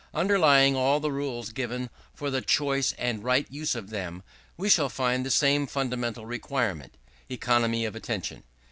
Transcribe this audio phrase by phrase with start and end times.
[0.15, 4.23] Underlying all the rules given for the choice and right use of them,
[4.57, 6.95] we shall find the same fundamental requirement
[7.29, 8.41] economy of attention.